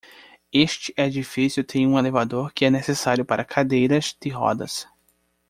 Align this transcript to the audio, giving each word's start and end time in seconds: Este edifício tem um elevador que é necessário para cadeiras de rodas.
Este 0.51 0.91
edifício 0.97 1.63
tem 1.63 1.85
um 1.85 1.95
elevador 1.99 2.51
que 2.53 2.65
é 2.65 2.71
necessário 2.71 3.23
para 3.23 3.45
cadeiras 3.45 4.17
de 4.19 4.29
rodas. 4.31 4.87